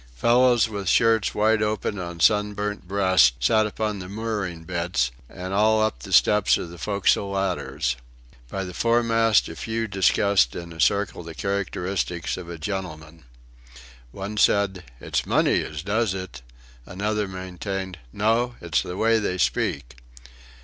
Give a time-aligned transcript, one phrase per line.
[0.15, 5.79] Fellows with shirts open wide on sunburnt breasts sat upon the mooring bits, and all
[5.79, 7.95] up the steps of the forecastle ladders.
[8.49, 13.25] By the foremast a few discussed in a circle the characteristics of a gentleman.
[14.09, 16.41] One said: "It's money as does it."
[16.87, 19.97] Another maintained: "No, it's the way they speak."